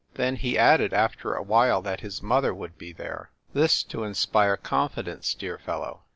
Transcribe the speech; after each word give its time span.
Then 0.15 0.37
he 0.37 0.57
added 0.57 0.95
after 0.95 1.35
a 1.35 1.43
while 1.43 1.83
that 1.83 1.99
his 1.99 2.23
mother 2.23 2.55
would 2.55 2.75
be 2.75 2.91
there. 2.91 3.29
This 3.53 3.83
to 3.83 4.03
inspire 4.03 4.57
confidence, 4.57 5.35
dear 5.35 5.59
fellow 5.59 6.05